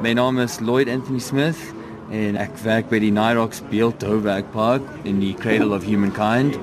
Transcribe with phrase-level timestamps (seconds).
[0.00, 1.58] My naam is Lloyd Anthony Smith
[2.08, 6.56] en ek werk by die Nyrox Beeldhouwerkpark in die Cradle of Humankind.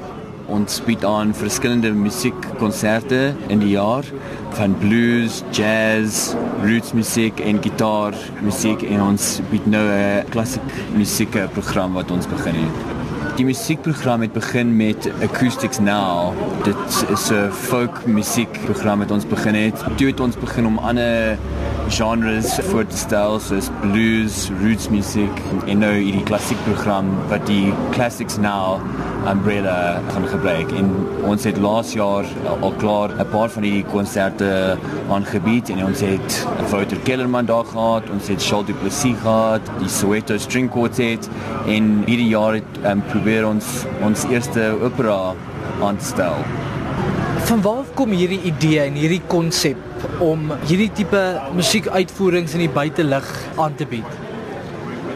[0.50, 4.10] Ons bied aan verskillende musiekkonserte in die jaar
[4.58, 6.32] van blues, jazz,
[6.64, 12.58] roots musiek en gitaar musiek en ons bied nou 'n klassiek musiekprogram wat ons begin
[12.66, 12.98] het.
[13.38, 16.34] Die musiekprogram het begin met Acoustics Now.
[16.66, 19.78] Dit is 'n folk musiekprogram wat ons begin het.
[19.98, 21.38] Toe het ons begin om ander
[21.90, 28.38] genres voor te stel soos blues, roots musiek en nou hierdie klassiekprogram wat die Classics
[28.42, 28.82] Now
[29.28, 30.72] umbrella gaan gebruik.
[30.80, 30.92] En
[31.28, 32.28] ons het laas jaar
[32.60, 34.78] al klaar 'n paar van hierdie konserte
[35.10, 40.38] aangebied en ons het Wouter Kellerman daar gehad, ons het Charles Duplessis gehad, die Soweto
[40.38, 41.30] String Quartet
[41.68, 43.66] en hierdie jaar um, probeer ons
[44.02, 45.34] ons eerste opera
[45.82, 46.67] aanstel.
[47.46, 49.78] Van waar kom hierdie idee en hierdie konsep
[50.24, 51.22] om hierdie tipe
[51.54, 53.28] musiekuitvoerings in die buitelug
[53.62, 54.16] aan te bied?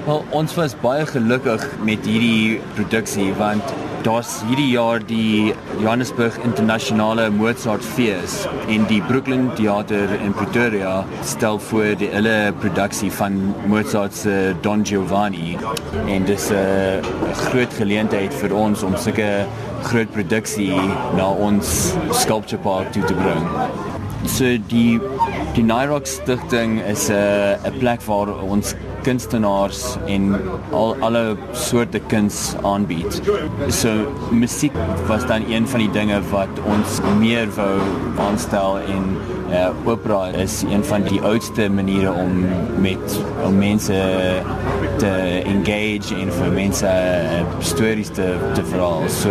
[0.06, 3.74] Wel, ons was baie gelukkig met hierdie produksie want
[4.06, 11.60] daar's hierdie jaar die Johannesburg Internasionale Mozart Fees en die Brooklyn Theater in Pretoria stel
[11.60, 13.38] voor die hele produksie van
[13.70, 15.58] Mozart se Don Giovanni
[16.08, 17.02] en dis 'n
[17.46, 19.46] groot geleentheid vir ons om sulke
[19.84, 20.76] groot produksie
[21.16, 23.46] na ons sculpture park toe te bring.
[24.26, 25.00] So die
[25.54, 30.36] die Nyrox stigting is 'n 'n plek waar ons kunstenaars en
[30.72, 33.22] al alle soorte kuns aanbied.
[33.70, 33.94] So
[34.32, 34.76] musiek
[35.08, 37.80] was dan een van die dinge wat ons meer wou
[38.28, 39.16] aanstel en
[39.52, 42.46] uh, opera is een van die oudste maniere om
[42.82, 43.94] met om mense
[44.98, 49.08] te engage en vir mense uh, stories te te vertel.
[49.10, 49.30] So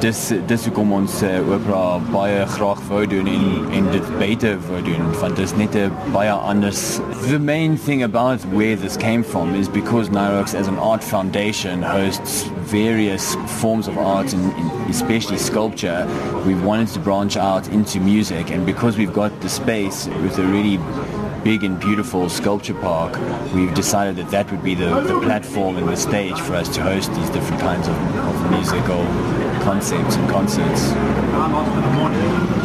[0.00, 3.46] dis dis hoekom ons uh, opera baie graag wou doen en
[3.78, 7.00] en dit beter wou doen want dit is net 'n baie anders.
[7.28, 11.82] The main thing about where this came from is because Nyrox as an art foundation
[11.82, 16.06] hosts various forms of art and, and especially sculpture.
[16.46, 20.42] We wanted to branch out into music and because we've got the space with a
[20.42, 20.78] really
[21.44, 23.12] big and beautiful sculpture park,
[23.54, 26.82] we've decided that that would be the, the platform and the stage for us to
[26.82, 29.02] host these different kinds of, of musical
[29.62, 30.82] concepts and concerts.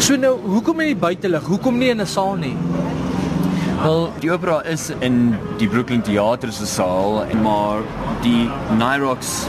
[0.05, 1.45] So nou, hoekom in die buitelug?
[1.45, 2.55] Hoekom nie in 'n saal nie?
[3.81, 7.81] Wel, die opera is in die Brooklyn Theater se saal, maar
[8.21, 9.47] die Nyrox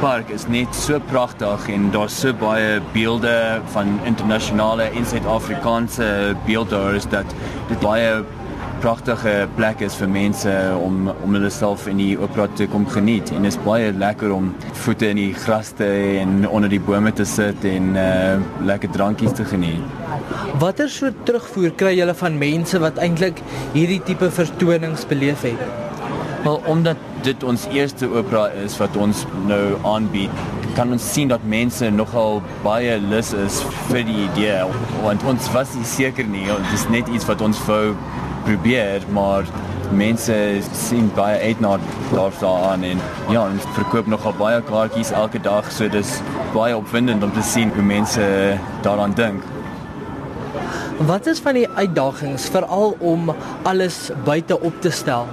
[0.00, 6.06] park is net so pragtig en daar's so baie beelde van internasionale en Suid-Afrikaanse
[6.46, 7.34] beeldhouers dat
[7.68, 8.22] dit baie
[8.80, 13.34] pragtige plek is vir mense om om hulle self in die opera te kom geniet
[13.34, 14.48] en dit is baie lekker om
[14.86, 15.90] voete in die gras te
[16.22, 18.40] en onder die bome te sit en uh,
[18.72, 19.84] lekker drankies te geniet.
[20.64, 23.44] Watter soort terugvoer kry julle van mense wat eintlik
[23.76, 25.89] hierdie tipe vertonings beleef het?
[26.42, 30.30] Wel omdat dit ons eerste opera is wat ons nou aanbied,
[30.74, 33.58] kan ons sien dat mense nogal baie lus is
[33.90, 34.62] vir die idee.
[35.04, 37.92] Want ons was nie seker nie, dit is net iets wat ons wou
[38.46, 39.44] probeer, maar
[39.92, 40.34] mense
[40.72, 41.74] sien baie uit na
[42.08, 46.14] daaraan en ja, ons verkoop nogal baie kaartjies elke dag, so dis
[46.54, 48.24] baie opwindend om te sien hoe mense
[48.86, 49.44] daaraan dink.
[51.04, 53.32] Wat is van die uitdagings veral om
[53.68, 55.28] alles buite op te stel?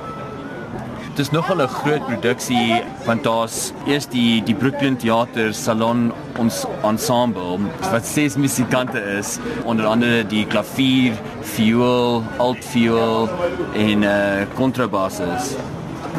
[1.18, 6.66] Dit is nogal 'n groot produksie want daar's eers die die Brooklyn Theater Salon ons
[6.84, 7.58] ensemble
[7.92, 13.30] wat ses musikante is onder andere die klavier, viool, altviool
[13.74, 15.56] en 'n uh, kontrabassus.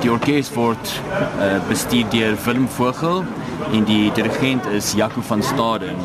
[0.01, 1.01] Die orkes word
[1.39, 3.25] uh, bestuur deur Willem Vogel
[3.73, 5.97] en die dirigent is Jaco van Staden.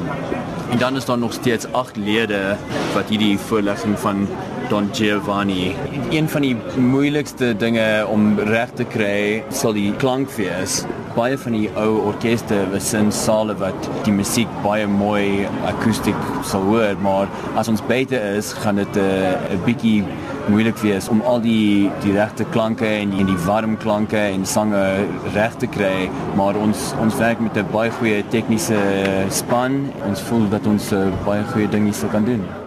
[0.70, 2.58] En dan is daar nog steeds 8 lede
[2.94, 4.28] wat hierdie voorlegging van
[4.74, 5.76] Don Giovanni.
[6.10, 10.80] Een van die moeilikste dinge om reg te kry sal die klank wees.
[11.14, 16.66] Baie van die ou orkeste was in sale wat die musiek baie mooi akoestiek sal
[16.72, 20.02] hoor, maar as ons buite is, gaan dit 'n uh, bietjie
[20.50, 25.06] moeilik wees om al die die regte klanke en die, die warm klanke en sange
[25.38, 28.82] reg te kry, maar ons ons werk met 'n baie goeie tegniese
[29.30, 29.94] span.
[30.10, 32.63] Ons voel dat ons uh, baie goeie dinge kan doen.